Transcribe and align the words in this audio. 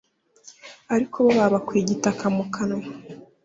ari 0.93 1.05
bo 1.13 1.21
babakuye 1.37 1.79
igitaka 1.83 2.25
mu 2.35 2.45
kanwa 2.53 2.87